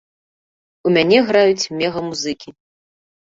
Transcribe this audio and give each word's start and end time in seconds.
У 0.87 0.93
мяне 0.95 1.19
граюць 1.27 1.69
мега-музыкі. 1.81 2.49